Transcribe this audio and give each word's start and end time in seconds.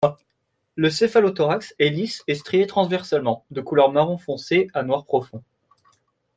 Le 0.75 0.89
céphalothorax 0.89 1.75
est 1.77 1.89
lisse 1.91 2.23
et 2.25 2.33
strié 2.33 2.65
transversalement, 2.65 3.45
de 3.51 3.61
couleur 3.61 3.91
marron 3.91 4.17
foncé 4.17 4.67
à 4.73 4.81
noir 4.81 5.05
profond. 5.05 5.43